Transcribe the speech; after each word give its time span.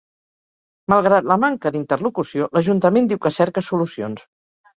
Malgrat 0.93 1.27
la 1.31 1.37
manca 1.43 1.71
d’interlocució, 1.75 2.49
l’ajuntament 2.57 3.11
diu 3.13 3.21
que 3.27 3.33
cerca 3.37 3.65
solucions. 3.71 4.27